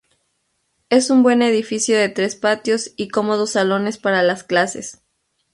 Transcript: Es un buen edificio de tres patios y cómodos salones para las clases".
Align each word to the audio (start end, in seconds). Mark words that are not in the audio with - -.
Es 0.89 1.11
un 1.11 1.21
buen 1.21 1.43
edificio 1.43 1.95
de 1.95 2.09
tres 2.09 2.35
patios 2.35 2.91
y 2.97 3.09
cómodos 3.09 3.51
salones 3.51 3.99
para 3.99 4.23
las 4.23 4.43
clases". 4.43 5.03